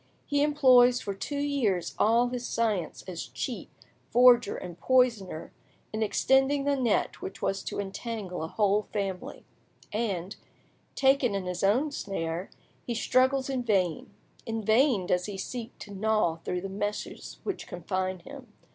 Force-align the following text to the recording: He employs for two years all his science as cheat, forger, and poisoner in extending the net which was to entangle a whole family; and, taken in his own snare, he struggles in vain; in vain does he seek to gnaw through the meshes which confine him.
He 0.25 0.41
employs 0.41 0.99
for 0.99 1.13
two 1.13 1.37
years 1.37 1.93
all 1.99 2.29
his 2.29 2.47
science 2.47 3.03
as 3.07 3.27
cheat, 3.27 3.69
forger, 4.09 4.55
and 4.55 4.79
poisoner 4.79 5.53
in 5.93 6.01
extending 6.01 6.63
the 6.63 6.75
net 6.75 7.21
which 7.21 7.39
was 7.39 7.61
to 7.65 7.79
entangle 7.79 8.41
a 8.43 8.47
whole 8.47 8.87
family; 8.91 9.45
and, 9.93 10.35
taken 10.95 11.35
in 11.35 11.45
his 11.45 11.63
own 11.63 11.91
snare, 11.91 12.49
he 12.83 12.95
struggles 12.95 13.47
in 13.47 13.61
vain; 13.61 14.11
in 14.43 14.63
vain 14.63 15.05
does 15.05 15.27
he 15.27 15.37
seek 15.37 15.77
to 15.77 15.93
gnaw 15.93 16.37
through 16.37 16.61
the 16.61 16.67
meshes 16.67 17.37
which 17.43 17.67
confine 17.67 18.21
him. 18.21 18.51